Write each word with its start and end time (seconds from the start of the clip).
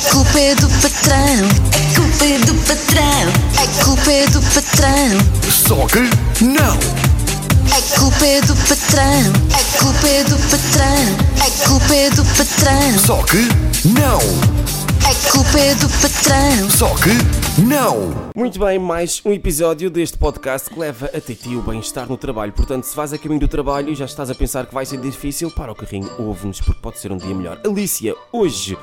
A 0.00 0.12
culpa 0.12 0.40
é 0.40 0.54
do 0.54 0.68
patrão, 0.80 1.48
a 1.74 1.94
culpa 1.94 2.24
é 2.24 2.38
do 2.38 2.54
patrão, 2.66 3.28
a 3.58 3.84
culpa 3.84 4.10
é 4.10 4.26
do 4.28 4.40
patrão, 4.40 5.50
Só 5.50 5.86
que 5.86 6.44
não! 6.44 6.78
a 7.70 7.98
culpa 8.00 8.26
é 8.26 8.40
do 8.40 8.56
patrão, 8.56 9.32
a 9.52 9.78
culpa 9.78 10.08
é 10.08 10.24
do 10.24 10.36
patrão, 10.48 11.44
a 11.46 11.68
culpa 11.68 11.94
é 11.94 12.10
do 12.10 12.24
patrão, 12.24 12.98
Só 12.98 13.22
que 13.24 13.88
não! 13.88 14.18
a 15.10 15.32
culpa 15.32 15.58
é 15.58 15.74
do 15.74 15.88
patrão. 15.88 16.70
Só 16.70 16.94
que 16.96 17.60
não! 17.62 18.30
Muito 18.34 18.58
bem, 18.60 18.78
mais 18.78 19.20
um 19.24 19.32
episódio 19.32 19.90
deste 19.90 20.16
podcast 20.16 20.70
que 20.70 20.78
leva 20.78 21.06
até 21.06 21.34
ti 21.34 21.56
o 21.56 21.62
bem-estar 21.62 22.08
no 22.08 22.16
trabalho. 22.16 22.52
Portanto, 22.52 22.84
se 22.84 22.94
vais 22.94 23.12
a 23.12 23.18
caminho 23.18 23.40
do 23.40 23.48
trabalho 23.48 23.90
e 23.90 23.94
já 23.94 24.04
estás 24.04 24.30
a 24.30 24.34
pensar 24.34 24.66
que 24.66 24.74
vai 24.74 24.86
ser 24.86 24.98
difícil, 25.00 25.50
para 25.50 25.72
o 25.72 25.74
carrinho, 25.74 26.08
ouve-nos 26.18 26.60
porque 26.60 26.80
pode 26.80 26.98
ser 27.00 27.10
um 27.12 27.16
dia 27.16 27.34
melhor. 27.34 27.60
Alicia, 27.64 28.14
hoje, 28.32 28.78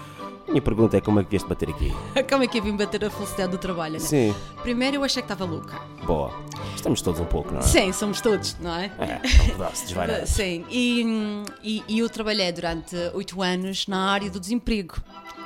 minha 0.48 0.62
pergunta 0.62 0.98
é 0.98 1.02
como 1.02 1.20
é 1.20 1.24
que 1.24 1.30
vieste 1.30 1.48
bater 1.48 1.70
aqui? 1.70 1.94
Como 2.30 2.44
é 2.44 2.48
que 2.48 2.58
eu 2.60 2.64
vim 2.64 2.76
bater 2.76 3.04
a 3.06 3.10
felicidade 3.10 3.52
do 3.52 3.58
trabalho? 3.58 3.94
né? 3.94 4.00
Sim, 4.00 4.34
Primeiro 4.62 4.98
eu 4.98 5.04
achei 5.04 5.22
que 5.22 5.32
estava 5.32 5.50
louca. 5.50 5.80
boa. 6.06 6.32
Estamos 6.76 7.02
todos 7.02 7.20
um 7.20 7.26
pouco, 7.26 7.52
não 7.52 7.60
é? 7.60 7.64
Sim, 7.64 7.92
somos 7.92 8.22
todos, 8.22 8.56
não 8.60 8.76
é? 8.76 8.92
É, 9.00 9.12
é 9.14 9.44
um 9.44 9.50
pedaço 9.50 9.84
desvairado. 9.88 10.26
Sim, 10.28 10.66
e, 10.70 11.44
e, 11.64 11.84
e 11.88 12.00
eu 12.00 12.10
trabalhei 12.10 12.52
durante 12.52 12.96
oito 13.14 13.42
anos 13.42 13.88
na 13.88 14.10
área 14.12 14.30
do 14.30 14.40
desemprego. 14.40 14.96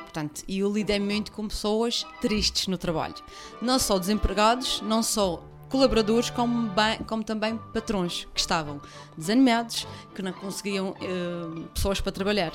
Portanto, 0.04 0.44
e 0.48 0.60
eu 0.60 0.72
lidei 0.72 1.00
muito 1.00 1.32
com 1.32 1.48
pessoas 1.48 2.05
tristes 2.20 2.68
no 2.68 2.77
trabalho. 2.77 3.16
Não 3.62 3.80
só 3.80 3.98
desempregados, 3.98 4.82
não 4.82 5.02
só 5.02 5.41
colaboradores, 5.70 6.30
como, 6.30 6.68
bem- 6.70 6.98
como 7.08 7.24
também 7.24 7.58
patrões 7.74 8.27
que 8.34 8.40
estavam 8.41 8.82
desanimados, 9.18 9.88
que 10.13 10.22
não 10.22 10.34
conseguiam 10.34 10.94
eh, 11.02 11.62
pessoas 11.74 12.02
para 12.02 12.12
trabalhar. 12.12 12.52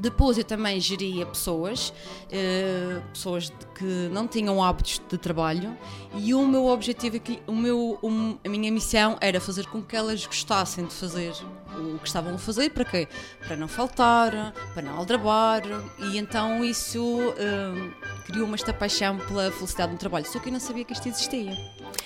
Depois 0.00 0.38
eu 0.38 0.44
também 0.44 0.80
geria 0.80 1.26
pessoas, 1.26 1.92
eh, 2.32 3.00
pessoas 3.12 3.52
que 3.74 3.84
não 4.10 4.26
tinham 4.26 4.62
hábitos 4.62 4.98
de 5.08 5.18
trabalho 5.18 5.76
e 6.14 6.32
o 6.32 6.46
meu 6.46 6.66
objetivo 6.66 7.20
o 7.46 7.52
meu, 7.54 7.98
um- 8.02 8.38
a 8.42 8.48
minha 8.48 8.72
missão 8.72 9.18
era 9.20 9.38
fazer 9.40 9.66
com 9.66 9.82
que 9.82 9.94
elas 9.94 10.24
gostassem 10.24 10.86
de 10.86 10.94
fazer 10.94 11.32
o 11.76 11.98
que 11.98 12.06
estavam 12.08 12.34
a 12.34 12.38
fazer, 12.38 12.70
para 12.70 12.84
quê? 12.84 13.06
Para 13.46 13.56
não 13.56 13.68
faltar, 13.68 14.52
para 14.72 14.82
não 14.82 14.96
aldrabar 14.96 15.62
e 15.98 16.16
então 16.16 16.64
isso 16.64 17.34
eh, 17.36 17.90
criou-me 18.26 18.54
esta 18.54 18.72
paixão 18.72 19.18
pela 19.18 19.50
felicidade 19.52 19.92
no 19.92 19.98
trabalho, 19.98 20.24
só 20.26 20.38
que 20.38 20.48
eu 20.48 20.52
não 20.52 20.60
sabia 20.60 20.84
que 20.84 20.94
isto 20.94 21.06
existia. 21.08 21.52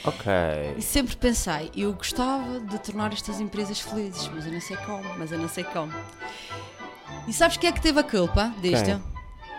Ok. 0.04 0.32
E 0.76 0.82
sempre 0.82 1.16
pensei, 1.16 1.70
eu 1.76 1.92
gostava 1.92 2.58
de 2.60 2.78
tornar 2.80 3.12
estas 3.12 3.40
empresas 3.40 3.78
felizes, 3.78 4.28
mas 4.34 4.44
eu 4.46 4.52
não 4.52 4.60
sei 4.60 4.76
como, 4.78 5.04
mas 5.16 5.30
eu 5.30 5.38
não 5.38 5.48
sei 5.48 5.62
como. 5.64 5.92
E 7.26 7.32
sabes 7.32 7.56
quem 7.56 7.70
é 7.70 7.72
que 7.72 7.80
teve 7.80 8.00
a 8.00 8.02
culpa 8.02 8.52
disto? 8.60 8.84
Quem? 8.84 9.02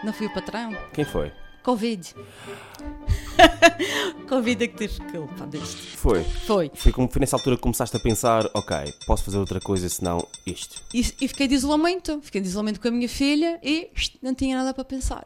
Não 0.03 0.13
fui 0.13 0.27
o 0.27 0.33
patrão. 0.33 0.77
Quem 0.93 1.03
foi? 1.03 1.31
Covid. 1.63 2.13
Covid 4.29 4.63
é 4.63 4.67
que 4.67 4.77
teve 4.77 4.99
culpa 5.11 5.47
disto. 5.47 5.97
Foi. 5.97 6.23
Foi. 6.23 6.71
Foi, 6.75 6.91
como, 6.91 7.09
foi 7.11 7.19
nessa 7.19 7.35
altura 7.35 7.55
que 7.55 7.63
começaste 7.63 7.97
a 7.97 7.99
pensar, 7.99 8.45
ok, 8.53 8.93
posso 9.07 9.23
fazer 9.23 9.39
outra 9.39 9.59
coisa 9.59 9.89
senão 9.89 10.27
isto. 10.45 10.83
E, 10.93 10.99
e 10.99 11.27
fiquei 11.27 11.47
de 11.47 11.55
isolamento. 11.55 12.19
Fiquei 12.21 12.39
de 12.39 12.47
isolamento 12.47 12.79
com 12.79 12.87
a 12.87 12.91
minha 12.91 13.09
filha 13.09 13.59
e 13.63 13.89
não 14.21 14.35
tinha 14.35 14.57
nada 14.57 14.71
para 14.73 14.85
pensar. 14.85 15.25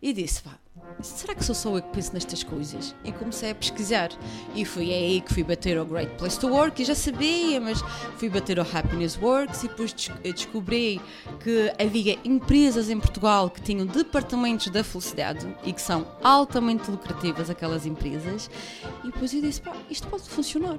E 0.00 0.12
disse, 0.12 0.42
pá, 0.42 0.52
será 1.02 1.34
que 1.34 1.44
sou 1.44 1.56
só 1.56 1.76
eu 1.76 1.82
que 1.82 1.88
penso 1.88 2.14
nestas 2.14 2.44
coisas? 2.44 2.94
E 3.04 3.10
comecei 3.10 3.50
a 3.50 3.54
pesquisar. 3.54 4.10
E 4.54 4.64
foi 4.64 4.92
aí 4.92 5.20
que 5.20 5.34
fui 5.34 5.42
bater 5.42 5.76
ao 5.76 5.84
Great 5.84 6.14
Place 6.14 6.38
to 6.38 6.46
Work, 6.46 6.80
e 6.80 6.84
já 6.84 6.94
sabia, 6.94 7.60
mas 7.60 7.82
fui 8.16 8.28
bater 8.28 8.60
ao 8.60 8.66
Happiness 8.72 9.18
Works 9.20 9.64
e 9.64 9.68
depois 9.68 9.92
eu 10.22 10.32
descobri 10.32 11.00
que 11.40 11.72
havia 11.80 12.16
empresas 12.24 12.88
em 12.90 13.00
Portugal 13.00 13.50
que 13.50 13.60
tinham 13.60 13.86
departamentos 13.86 14.68
da 14.68 14.84
felicidade 14.84 15.52
e 15.64 15.72
que 15.72 15.82
são 15.82 16.06
altamente 16.22 16.88
lucrativas 16.88 17.50
aquelas 17.50 17.84
empresas. 17.84 18.48
E 19.02 19.08
depois 19.08 19.34
eu 19.34 19.42
disse, 19.42 19.60
pá, 19.60 19.74
isto 19.90 20.06
pode 20.06 20.28
funcionar. 20.28 20.78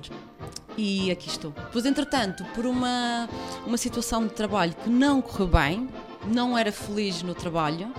E 0.77 1.11
aqui 1.11 1.27
estou. 1.27 1.53
Pois, 1.73 1.85
entretanto, 1.85 2.45
por 2.55 2.65
uma, 2.65 3.27
uma 3.67 3.77
situação 3.77 4.25
de 4.25 4.33
trabalho 4.33 4.73
que 4.81 4.89
não 4.89 5.21
correu 5.21 5.47
bem, 5.47 5.89
não 6.27 6.57
era 6.57 6.71
feliz 6.71 7.23
no 7.23 7.33
trabalho, 7.33 7.93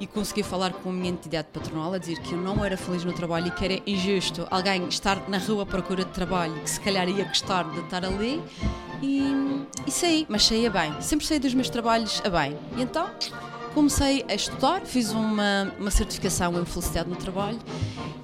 e 0.00 0.06
consegui 0.06 0.42
falar 0.42 0.72
com 0.72 0.88
a 0.88 0.92
minha 0.92 1.10
entidade 1.10 1.48
patronal 1.52 1.92
a 1.92 1.98
dizer 1.98 2.18
que 2.20 2.32
eu 2.32 2.38
não 2.40 2.64
era 2.64 2.76
feliz 2.76 3.04
no 3.04 3.12
trabalho 3.12 3.48
e 3.48 3.50
que 3.50 3.64
era 3.64 3.80
injusto 3.86 4.46
alguém 4.50 4.88
estar 4.88 5.28
na 5.28 5.36
rua 5.38 5.62
à 5.64 5.66
procura 5.66 6.04
de 6.04 6.10
trabalho, 6.10 6.54
que 6.54 6.70
se 6.70 6.80
calhar 6.80 7.08
ia 7.08 7.24
gostar 7.24 7.64
de 7.70 7.80
estar 7.80 8.04
ali, 8.04 8.42
e, 9.02 9.64
e 9.86 9.90
saí, 9.90 10.26
mas 10.28 10.44
saía 10.46 10.70
bem. 10.70 10.92
Sempre 11.00 11.26
saí 11.26 11.38
dos 11.38 11.52
meus 11.54 11.68
trabalhos 11.70 12.22
a 12.24 12.30
bem. 12.30 12.56
E 12.76 12.82
então 12.82 13.08
comecei 13.74 14.24
a 14.28 14.34
estudar, 14.34 14.80
fiz 14.80 15.12
uma, 15.12 15.72
uma 15.78 15.90
certificação 15.90 16.58
em 16.60 16.64
felicidade 16.64 17.08
no 17.08 17.14
trabalho 17.16 17.58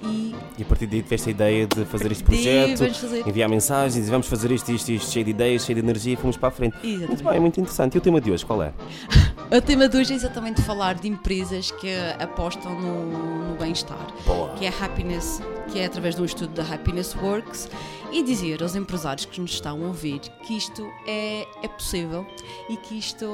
e 0.03 0.35
E 0.57 0.61
a 0.63 0.65
partir 0.65 0.87
daí 0.87 1.01
tiveste 1.01 1.29
a 1.29 1.31
ideia 1.31 1.65
de 1.67 1.85
fazer 1.85 2.11
este 2.11 2.23
projeto, 2.23 2.79
fazer- 2.93 3.25
enviar 3.27 3.47
mensagens, 3.49 4.09
vamos 4.09 4.27
fazer 4.27 4.51
isto, 4.51 4.69
isto, 4.71 4.91
isto, 4.91 5.09
cheio 5.11 5.23
de 5.23 5.31
ideias, 5.31 5.63
cheio 5.65 5.75
de 5.75 5.81
energia 5.85 6.13
e 6.13 6.15
fomos 6.17 6.35
para 6.35 6.49
a 6.49 6.51
frente. 6.51 6.75
Exatamente. 6.83 7.07
Muito 7.07 7.23
bem, 7.23 7.39
muito 7.39 7.59
interessante. 7.61 7.95
E 7.95 7.97
o 7.97 8.01
tema 8.01 8.19
de 8.19 8.29
hoje 8.31 8.45
qual 8.45 8.61
é? 8.63 8.73
O 9.49 9.61
tema 9.61 9.87
de 9.87 9.95
hoje 9.95 10.11
é 10.11 10.15
exatamente 10.17 10.61
falar 10.61 10.95
de 10.95 11.07
empresas 11.07 11.71
que 11.71 11.87
apostam 12.19 12.77
no, 12.81 13.47
no 13.47 13.55
bem-estar, 13.55 14.05
que 14.57 14.65
é 14.65 14.67
a 14.67 14.85
Happiness, 14.85 15.39
que 15.71 15.79
é 15.79 15.85
através 15.85 16.15
de 16.15 16.21
um 16.21 16.25
estudo 16.25 16.53
da 16.53 16.63
Happiness 16.63 17.15
Works, 17.15 17.69
e 18.11 18.21
dizer 18.23 18.61
aos 18.61 18.75
empresários 18.75 19.25
que 19.25 19.39
nos 19.39 19.51
estão 19.51 19.81
a 19.81 19.87
ouvir 19.87 20.19
que 20.45 20.57
isto 20.57 20.85
é, 21.07 21.47
é 21.63 21.67
possível 21.69 22.27
e 22.69 22.75
que 22.75 22.99
isto 22.99 23.25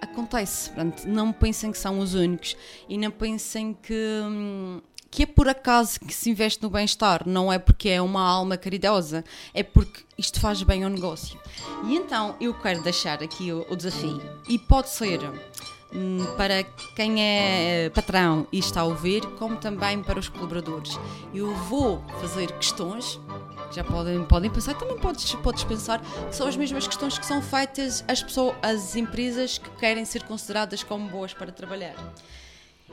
acontece. 0.00 0.68
Portanto, 0.70 1.04
não 1.06 1.32
pensem 1.32 1.70
que 1.70 1.78
são 1.78 2.00
os 2.00 2.12
únicos 2.12 2.56
e 2.88 2.98
não 2.98 3.12
pensem 3.12 3.72
que. 3.72 3.94
hum, 4.24 4.80
que 5.12 5.24
é 5.24 5.26
por 5.26 5.46
acaso 5.46 6.00
que 6.00 6.12
se 6.12 6.30
investe 6.30 6.62
no 6.62 6.70
bem-estar, 6.70 7.28
não 7.28 7.52
é 7.52 7.58
porque 7.58 7.90
é 7.90 8.00
uma 8.00 8.22
alma 8.22 8.56
caridosa, 8.56 9.22
é 9.52 9.62
porque 9.62 10.00
isto 10.16 10.40
faz 10.40 10.62
bem 10.62 10.84
ao 10.84 10.90
negócio. 10.90 11.38
E 11.84 11.94
então 11.94 12.34
eu 12.40 12.54
quero 12.54 12.82
deixar 12.82 13.22
aqui 13.22 13.52
o, 13.52 13.66
o 13.68 13.76
desafio, 13.76 14.22
e 14.48 14.58
pode 14.58 14.88
ser 14.88 15.20
para 16.36 16.62
quem 16.96 17.22
é 17.22 17.90
patrão 17.94 18.46
e 18.50 18.58
está 18.58 18.80
a 18.80 18.84
ouvir, 18.84 19.24
como 19.38 19.56
também 19.56 20.02
para 20.02 20.18
os 20.18 20.28
colaboradores. 20.28 20.98
Eu 21.34 21.54
vou 21.54 22.02
fazer 22.20 22.50
questões. 22.52 23.20
Já 23.72 23.82
podem, 23.84 24.22
podem 24.24 24.50
pensar, 24.50 24.74
também 24.74 24.98
podes, 24.98 25.34
podes 25.36 25.64
pensar 25.64 26.00
que 26.00 26.34
são 26.36 26.46
as 26.46 26.56
mesmas 26.56 26.86
questões 26.86 27.16
que 27.18 27.24
são 27.24 27.40
feitas 27.40 28.04
às, 28.06 28.22
pessoas, 28.22 28.54
às 28.62 28.96
empresas 28.96 29.56
que 29.58 29.70
querem 29.78 30.04
ser 30.04 30.22
consideradas 30.24 30.82
como 30.82 31.08
boas 31.08 31.32
para 31.32 31.50
trabalhar. 31.50 31.94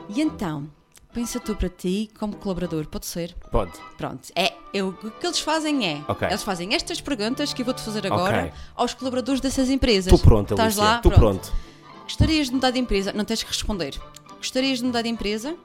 E 0.08 0.22
então, 0.22 0.70
pensa 1.14 1.38
tu 1.40 1.54
para 1.56 1.68
ti 1.68 2.10
como 2.18 2.36
colaborador, 2.38 2.88
pode 2.88 3.06
ser? 3.08 3.34
Pode. 3.52 3.74
Pronto, 3.98 4.30
é, 4.34 4.54
eu- 4.74 4.90
o 5.04 5.12
que 5.12 5.26
eles 5.28 5.40
fazem 5.42 5.86
é, 5.86 6.02
Ok. 6.08 6.26
eles 6.28 6.44
fazem 6.44 6.74
estas 6.74 7.02
perguntas 7.02 7.54
que 7.54 7.62
eu 7.62 7.66
vou-te 7.66 7.82
fazer 7.82 8.08
agora 8.08 8.44
Ok. 8.46 8.52
aos 8.76 8.94
colaboradores 8.94 9.42
dessas 9.42 9.70
empresas. 9.70 10.14
Estou 10.14 10.20
pronto, 10.20 10.54
Estás 10.54 10.78
Alicia. 10.78 10.84
lá? 10.84 10.96
Estou 10.98 11.12
pronto. 11.12 11.52
Gostarias 12.10 12.48
de 12.48 12.56
mudar 12.56 12.72
de 12.72 12.80
empresa? 12.80 13.14
Não 13.14 13.24
tens 13.24 13.44
que 13.44 13.50
responder. 13.50 13.94
Gostarias 14.38 14.80
de 14.80 14.86
mudar 14.86 15.04
de 15.04 15.10
empresa? 15.10 15.56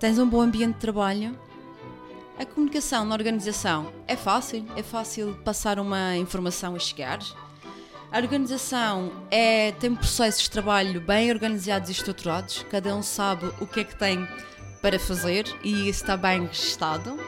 Tens 0.00 0.18
um 0.18 0.26
bom 0.26 0.40
ambiente 0.40 0.72
de 0.72 0.80
trabalho? 0.80 1.38
A 2.38 2.46
comunicação 2.46 3.04
na 3.04 3.14
organização 3.14 3.92
é 4.08 4.16
fácil? 4.16 4.64
É 4.74 4.82
fácil 4.82 5.38
passar 5.44 5.78
uma 5.78 6.16
informação 6.16 6.74
a 6.74 6.78
chegar? 6.78 7.18
A 8.10 8.16
organização 8.16 9.12
é, 9.30 9.72
tem 9.72 9.94
processos 9.94 10.44
de 10.44 10.50
trabalho 10.50 10.98
bem 10.98 11.30
organizados 11.30 11.90
e 11.90 11.92
estruturados, 11.92 12.64
cada 12.70 12.96
um 12.96 13.02
sabe 13.02 13.52
o 13.60 13.66
que 13.66 13.80
é 13.80 13.84
que 13.84 13.96
tem 13.96 14.26
para 14.80 14.98
fazer 14.98 15.44
e 15.62 15.90
isso 15.90 16.00
está 16.00 16.16
bem 16.16 16.46
registado. 16.46 17.20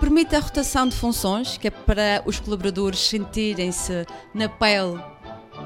Permite 0.00 0.34
a 0.34 0.40
rotação 0.40 0.88
de 0.88 0.96
funções, 0.96 1.56
que 1.56 1.68
é 1.68 1.70
para 1.70 2.20
os 2.26 2.40
colaboradores 2.40 2.98
sentirem-se 2.98 4.04
na 4.34 4.48
pele 4.48 5.00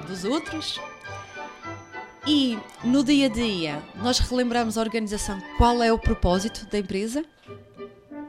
dos 0.06 0.24
outros. 0.24 0.80
E 2.26 2.56
no 2.84 3.02
dia 3.02 3.26
a 3.26 3.28
dia, 3.28 3.82
nós 3.96 4.18
relembramos 4.20 4.78
a 4.78 4.80
organização 4.80 5.40
qual 5.58 5.82
é 5.82 5.92
o 5.92 5.98
propósito 5.98 6.66
da 6.70 6.78
empresa. 6.78 7.24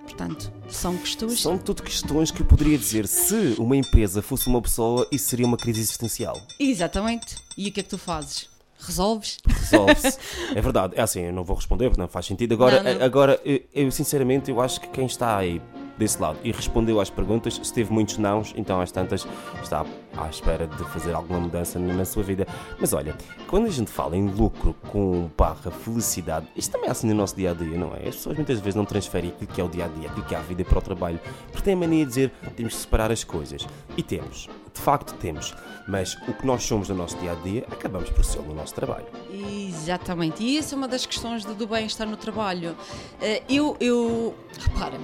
Portanto, 0.01 0.51
são 0.67 0.97
questões. 0.97 1.41
São 1.41 1.57
tudo 1.57 1.83
questões 1.83 2.29
que 2.31 2.41
eu 2.41 2.45
poderia 2.45 2.77
dizer 2.77 3.07
se 3.07 3.55
uma 3.57 3.75
empresa 3.77 4.21
fosse 4.21 4.47
uma 4.47 4.61
pessoa, 4.61 5.07
isso 5.11 5.27
seria 5.29 5.45
uma 5.45 5.57
crise 5.57 5.79
existencial. 5.81 6.39
Exatamente. 6.59 7.35
E 7.57 7.69
o 7.69 7.71
que 7.71 7.79
é 7.79 7.83
que 7.83 7.89
tu 7.89 7.97
fazes? 7.97 8.49
Resolves? 8.79 9.37
Resolve-se. 9.47 10.17
é 10.53 10.61
verdade. 10.61 10.93
É 10.97 11.01
assim, 11.01 11.21
eu 11.21 11.31
não 11.33 11.43
vou 11.43 11.55
responder 11.55 11.89
porque 11.89 12.01
não 12.01 12.07
faz 12.07 12.25
sentido. 12.25 12.53
Agora, 12.53 12.83
Não, 12.83 12.95
não. 12.95 13.05
agora 13.05 13.39
eu, 13.45 13.61
eu, 13.73 13.91
sinceramente 13.91 14.51
eu 14.51 14.59
acho 14.59 14.81
que 14.81 14.87
quem 14.87 15.05
está 15.05 15.37
aí 15.37 15.61
desse 15.97 16.21
lado 16.21 16.39
e 16.43 16.51
respondeu 16.51 16.99
às 16.99 17.09
perguntas, 17.09 17.59
se 17.61 17.73
teve 17.73 17.91
muitos 17.91 18.17
nãos, 18.17 18.53
então 18.55 18.81
às 18.81 18.91
tantas 18.91 19.27
está 19.61 19.85
à 20.17 20.29
espera 20.29 20.67
de 20.67 20.83
fazer 20.85 21.13
alguma 21.13 21.39
mudança 21.39 21.79
na 21.79 22.05
sua 22.05 22.23
vida. 22.23 22.47
Mas 22.79 22.93
olha, 22.93 23.15
quando 23.47 23.65
a 23.65 23.69
gente 23.69 23.91
fala 23.91 24.15
em 24.15 24.27
lucro 24.27 24.75
com 24.89 25.29
barra 25.37 25.71
felicidade, 25.71 26.47
isto 26.55 26.71
também 26.71 26.87
é 26.87 26.91
assim 26.91 27.07
no 27.07 27.15
nosso 27.15 27.35
dia 27.35 27.51
a 27.51 27.53
dia, 27.53 27.77
não 27.77 27.93
é? 27.95 28.07
As 28.07 28.15
pessoas 28.15 28.35
muitas 28.35 28.59
vezes 28.59 28.75
não 28.75 28.85
transferem 28.85 29.31
aquilo 29.31 29.47
que 29.51 29.61
é 29.61 29.63
o 29.63 29.69
dia 29.69 29.85
a 29.85 29.87
dia, 29.87 30.09
aquilo 30.09 30.25
que 30.25 30.35
é 30.35 30.37
a 30.37 30.41
vida 30.41 30.63
para 30.63 30.77
o 30.77 30.81
trabalho, 30.81 31.19
porque 31.51 31.63
têm 31.63 31.73
a 31.73 31.77
mania 31.77 32.03
de 32.03 32.09
dizer 32.09 32.31
temos 32.55 32.73
que 32.75 32.81
separar 32.81 33.11
as 33.11 33.23
coisas. 33.23 33.65
E 33.97 34.03
temos. 34.03 34.49
de 34.73 34.81
facto 34.81 35.13
temos. 35.19 35.53
Mas 35.87 36.15
o 36.27 36.33
que 36.33 36.45
nós 36.45 36.63
somos 36.63 36.89
no 36.89 36.95
nosso 36.95 37.17
dia 37.17 37.31
a 37.31 37.35
dia, 37.35 37.65
acabamos 37.71 38.09
por 38.09 38.23
ser 38.25 38.41
no 38.41 38.53
nosso 38.53 38.73
trabalho. 38.73 39.05
Exatamente, 39.31 40.43
e 40.43 40.57
essa 40.57 40.75
é 40.75 40.77
uma 40.77 40.87
das 40.87 41.05
questões 41.05 41.45
do, 41.45 41.53
do 41.53 41.67
bem-estar 41.67 42.07
no 42.07 42.17
trabalho. 42.17 42.75
Eh, 43.21 43.43
eu, 43.49 43.77
eu. 43.79 44.33
Repara, 44.59 44.97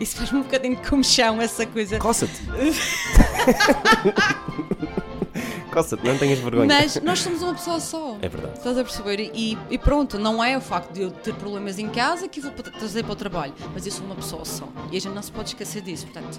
isso 0.00 0.16
faz-me 0.16 0.38
um 0.40 0.42
bocadinho 0.42 0.76
de 0.76 0.88
comichão, 0.88 1.40
essa 1.40 1.64
coisa. 1.66 1.98
Coça-te! 1.98 2.40
Coça-te, 5.72 6.06
não 6.06 6.16
tenhas 6.16 6.38
vergonha. 6.38 6.66
Mas 6.68 7.00
nós 7.02 7.18
somos 7.18 7.42
uma 7.42 7.52
pessoa 7.54 7.80
só. 7.80 8.16
É 8.22 8.28
verdade. 8.28 8.58
Estás 8.58 8.78
a 8.78 8.84
perceber? 8.84 9.32
E, 9.34 9.58
e 9.68 9.76
pronto, 9.76 10.16
não 10.20 10.42
é 10.42 10.56
o 10.56 10.60
facto 10.60 10.92
de 10.92 11.02
eu 11.02 11.10
ter 11.10 11.34
problemas 11.34 11.80
em 11.80 11.88
casa 11.88 12.28
que 12.28 12.40
vou 12.40 12.52
trazer 12.52 13.02
para 13.02 13.12
o 13.12 13.16
trabalho, 13.16 13.52
mas 13.72 13.84
eu 13.84 13.90
sou 13.90 14.06
uma 14.06 14.14
pessoa 14.14 14.44
só. 14.44 14.68
E 14.92 14.96
a 14.96 15.00
gente 15.00 15.12
não 15.12 15.22
se 15.22 15.32
pode 15.32 15.48
esquecer 15.48 15.82
disso. 15.82 16.06
Portanto, 16.06 16.38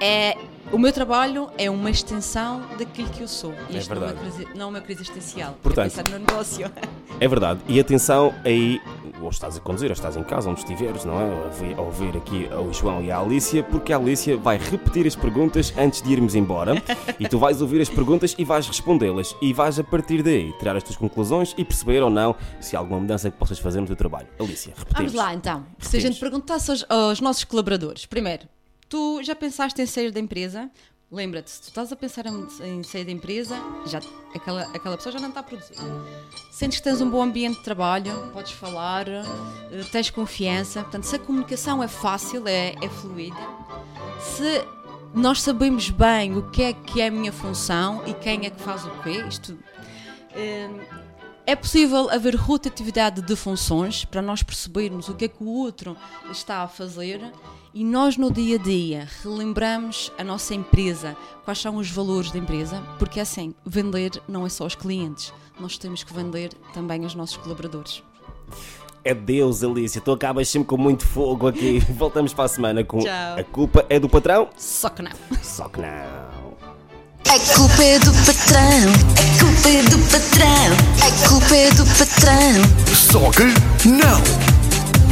é, 0.00 0.36
o 0.72 0.78
meu 0.78 0.92
trabalho 0.92 1.50
é 1.56 1.70
uma 1.70 1.88
extensão 1.88 2.62
daquilo 2.76 3.08
que 3.10 3.20
eu 3.22 3.28
sou. 3.28 3.54
E 3.70 3.76
É 3.76 3.78
isto 3.78 3.94
não 3.94 4.02
é, 4.02 4.06
uma 4.06 4.12
verdade. 4.12 4.36
crise, 4.36 4.58
não 4.58 4.66
é 4.66 4.68
uma 4.70 4.80
crise 4.80 5.02
existencial. 5.02 5.56
Portanto- 5.62 5.86
é 5.86 6.02
pensar 6.02 6.12
no 6.12 6.18
negócio. 6.26 6.68
É 7.20 7.28
verdade. 7.28 7.60
E 7.68 7.78
atenção 7.78 8.34
aí, 8.44 8.80
ou 9.24 9.30
estás 9.30 9.56
a 9.56 9.60
conduzir, 9.60 9.88
ou 9.88 9.94
estás 9.94 10.16
em 10.16 10.22
casa, 10.22 10.48
onde 10.50 10.60
estiveres, 10.60 11.04
não 11.04 11.20
é? 11.20 11.74
A 11.76 11.80
ouvir, 11.80 12.16
aqui 12.16 12.48
o 12.52 12.72
João 12.72 13.02
e 13.02 13.10
a 13.10 13.18
Alicia, 13.18 13.62
porque 13.62 13.92
a 13.92 13.96
Alicia 13.96 14.36
vai 14.36 14.58
repetir 14.58 15.06
as 15.06 15.16
perguntas 15.16 15.72
antes 15.76 16.02
de 16.02 16.12
irmos 16.12 16.34
embora. 16.34 16.74
e 17.18 17.28
tu 17.28 17.38
vais 17.38 17.60
ouvir 17.60 17.80
as 17.80 17.88
perguntas 17.88 18.34
e 18.38 18.44
vais 18.44 18.66
respondê-las. 18.66 19.34
E 19.40 19.52
vais, 19.52 19.78
a 19.78 19.84
partir 19.84 20.22
daí, 20.22 20.52
tirar 20.58 20.76
as 20.76 20.82
tuas 20.82 20.96
conclusões 20.96 21.54
e 21.56 21.64
perceber 21.64 22.02
ou 22.02 22.10
não 22.10 22.34
se 22.60 22.76
há 22.76 22.78
alguma 22.78 23.00
mudança 23.00 23.30
que 23.30 23.36
possas 23.36 23.58
fazer 23.58 23.80
no 23.80 23.86
teu 23.86 23.96
trabalho. 23.96 24.26
Alicia, 24.38 24.74
repetimos. 24.76 25.12
Vamos 25.12 25.14
lá 25.14 25.34
então. 25.34 25.66
Se 25.78 25.96
a 25.96 26.00
gente 26.00 26.18
perguntasse 26.20 26.70
aos, 26.70 26.84
aos 26.88 27.20
nossos 27.20 27.44
colaboradores, 27.44 28.06
primeiro, 28.06 28.48
tu 28.88 29.22
já 29.22 29.34
pensaste 29.34 29.80
em 29.80 29.86
sair 29.86 30.10
da 30.10 30.20
empresa? 30.20 30.70
Lembra-te, 31.14 31.48
se 31.48 31.60
tu 31.60 31.68
estás 31.68 31.92
a 31.92 31.96
pensar 31.96 32.26
em, 32.26 32.82
sair 32.82 33.04
da 33.04 33.12
empresa, 33.12 33.56
já, 33.86 34.00
aquela, 34.34 34.62
aquela 34.74 34.96
pessoa 34.96 35.12
já 35.12 35.20
não 35.20 35.28
está 35.28 35.38
a 35.38 35.42
produzir. 35.44 35.76
Sentes 36.50 36.78
que 36.78 36.84
tens 36.84 37.00
um 37.00 37.08
bom 37.08 37.22
ambiente 37.22 37.58
de 37.58 37.62
trabalho, 37.62 38.32
podes 38.32 38.50
falar, 38.50 39.06
eh, 39.06 39.22
tens 39.92 40.10
confiança. 40.10 40.82
Portanto, 40.82 41.04
se 41.04 41.14
a 41.14 41.18
comunicação 41.20 41.80
é 41.80 41.86
fácil, 41.86 42.48
é, 42.48 42.74
é 42.82 42.88
fluida, 42.88 43.36
se 44.18 44.66
nós 45.14 45.40
sabemos 45.40 45.88
bem 45.88 46.36
o 46.36 46.50
que 46.50 46.64
é 46.64 46.72
que 46.72 47.00
é 47.00 47.06
a 47.06 47.10
minha 47.12 47.30
função 47.30 48.02
e 48.08 48.12
quem 48.14 48.44
é 48.46 48.50
que 48.50 48.60
faz 48.60 48.84
o 48.84 48.90
quê, 49.04 49.24
isto 49.28 49.56
eh, 50.32 50.68
é 51.46 51.54
possível 51.54 52.10
haver 52.10 52.34
rotatividade 52.34 53.20
de 53.20 53.36
funções 53.36 54.04
para 54.04 54.22
nós 54.22 54.42
percebermos 54.42 55.08
o 55.08 55.14
que 55.14 55.26
é 55.26 55.28
que 55.28 55.42
o 55.42 55.48
outro 55.48 55.96
está 56.30 56.62
a 56.62 56.68
fazer 56.68 57.20
e 57.72 57.84
nós 57.84 58.16
no 58.16 58.30
dia 58.30 58.56
a 58.56 58.58
dia 58.58 59.08
relembramos 59.22 60.10
a 60.16 60.24
nossa 60.24 60.54
empresa, 60.54 61.16
quais 61.44 61.58
são 61.58 61.76
os 61.76 61.90
valores 61.90 62.30
da 62.30 62.38
empresa, 62.38 62.82
porque 62.98 63.20
assim, 63.20 63.54
vender 63.66 64.12
não 64.26 64.46
é 64.46 64.48
só 64.48 64.64
aos 64.64 64.74
clientes, 64.74 65.32
nós 65.60 65.76
temos 65.76 66.02
que 66.02 66.14
vender 66.14 66.54
também 66.72 67.04
aos 67.04 67.14
nossos 67.14 67.36
colaboradores. 67.36 68.02
É 69.02 69.12
Deus, 69.12 69.62
Alicia, 69.62 70.00
tu 70.00 70.12
acabas 70.12 70.48
sempre 70.48 70.68
com 70.68 70.78
muito 70.78 71.06
fogo 71.06 71.46
aqui. 71.46 71.78
Voltamos 71.92 72.32
para 72.32 72.44
a 72.44 72.48
semana 72.48 72.82
com 72.82 73.00
Tchau. 73.00 73.38
A 73.38 73.44
Culpa 73.44 73.84
é 73.90 74.00
do 74.00 74.08
Patrão? 74.08 74.48
Só 74.56 74.88
que 74.88 75.02
não. 75.02 75.12
Só 75.42 75.68
que 75.68 75.80
não. 75.80 76.33
A 77.28 77.38
culpa 77.54 77.82
é 77.82 77.98
do 77.98 78.12
patrão, 78.12 78.92
a 79.16 79.38
culpa 79.40 79.68
é 79.68 79.82
do 79.82 79.98
patrão, 79.98 80.76
a 81.02 81.28
culpa 81.28 81.56
é 81.56 81.70
do 81.70 81.84
patrão, 81.86 82.62
Só 82.94 83.30
que 83.30 83.88
não. 83.88 84.20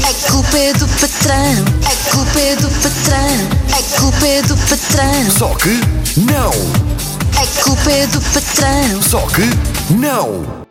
a 0.09 0.31
culpa 0.31 0.59
é 0.59 0.73
do 0.75 0.87
patrão, 0.89 1.65
a 1.85 2.11
culpa 2.11 2.39
é 2.41 2.57
do 2.57 2.69
patrão, 2.69 3.49
a 3.73 4.01
culpa 4.01 4.27
é 4.27 4.43
do 4.43 4.57
patrão, 4.57 5.31
Só 5.37 5.49
que 5.57 5.81
não. 6.21 6.51
a 7.41 7.63
culpa 7.63 7.91
é 7.91 8.07
do 8.07 8.21
patrão. 8.21 9.03
Só 9.03 9.21
que 9.29 9.51
não. 9.95 10.62